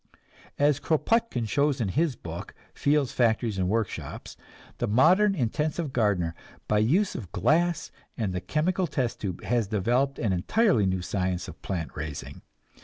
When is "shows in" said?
1.45-1.89